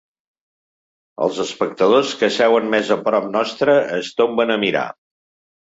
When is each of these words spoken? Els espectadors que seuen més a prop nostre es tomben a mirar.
Els 1.25 1.41
espectadors 1.43 2.15
que 2.23 2.31
seuen 2.39 2.67
més 2.73 2.91
a 2.97 2.99
prop 3.11 3.29
nostre 3.37 3.79
es 4.01 4.13
tomben 4.25 4.59
a 4.59 4.59
mirar. 4.69 4.91